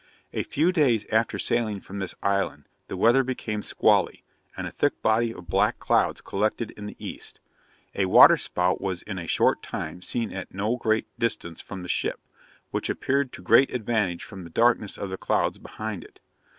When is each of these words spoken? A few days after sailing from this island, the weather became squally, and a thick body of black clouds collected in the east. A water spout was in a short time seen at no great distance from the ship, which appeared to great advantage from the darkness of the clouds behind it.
A 0.33 0.41
few 0.41 0.71
days 0.71 1.05
after 1.11 1.37
sailing 1.37 1.79
from 1.79 1.99
this 1.99 2.15
island, 2.23 2.67
the 2.87 2.97
weather 2.97 3.23
became 3.23 3.61
squally, 3.61 4.23
and 4.57 4.65
a 4.65 4.71
thick 4.71 4.99
body 5.03 5.31
of 5.31 5.47
black 5.47 5.77
clouds 5.77 6.21
collected 6.21 6.71
in 6.71 6.87
the 6.87 6.95
east. 6.97 7.39
A 7.93 8.07
water 8.07 8.35
spout 8.35 8.81
was 8.81 9.03
in 9.03 9.19
a 9.19 9.27
short 9.27 9.61
time 9.61 10.01
seen 10.01 10.33
at 10.33 10.55
no 10.55 10.75
great 10.75 11.05
distance 11.19 11.61
from 11.61 11.83
the 11.83 11.87
ship, 11.87 12.19
which 12.71 12.89
appeared 12.89 13.31
to 13.33 13.43
great 13.43 13.69
advantage 13.71 14.23
from 14.23 14.43
the 14.43 14.49
darkness 14.49 14.97
of 14.97 15.11
the 15.11 15.17
clouds 15.19 15.59
behind 15.59 16.03
it. 16.03 16.19